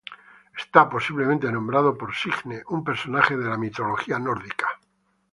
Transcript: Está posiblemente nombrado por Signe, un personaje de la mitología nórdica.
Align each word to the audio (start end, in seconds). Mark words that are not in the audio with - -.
Está 0.57 0.89
posiblemente 0.89 1.51
nombrado 1.51 1.95
por 1.95 2.15
Signe, 2.15 2.63
un 2.69 2.83
personaje 2.83 3.37
de 3.37 3.47
la 3.47 3.55
mitología 3.55 4.17
nórdica. 4.17 4.67